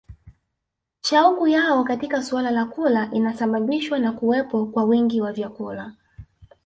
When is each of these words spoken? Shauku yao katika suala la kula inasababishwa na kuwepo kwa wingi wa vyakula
Shauku 1.01 1.47
yao 1.47 1.83
katika 1.83 2.23
suala 2.23 2.51
la 2.51 2.65
kula 2.65 3.09
inasababishwa 3.11 3.99
na 3.99 4.11
kuwepo 4.11 4.65
kwa 4.65 4.83
wingi 4.83 5.21
wa 5.21 5.33
vyakula 5.33 5.93